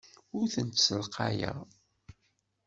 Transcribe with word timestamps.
Ur 0.37 0.45
tent-ssalqayeɣ. 0.53 1.57